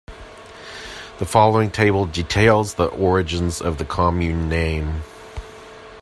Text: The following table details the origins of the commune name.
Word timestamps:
The 1.19 1.27
following 1.27 1.69
table 1.69 2.07
details 2.07 2.73
the 2.73 2.87
origins 2.87 3.61
of 3.61 3.77
the 3.77 3.85
commune 3.85 4.49
name. 4.49 5.03